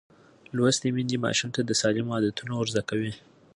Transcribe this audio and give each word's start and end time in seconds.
لوستې 0.55 0.87
میندې 0.95 1.17
ماشوم 1.25 1.49
ته 1.55 1.61
سالم 1.81 2.07
عادتونه 2.13 2.53
ورزده 2.55 2.81
کوي. 2.89 3.13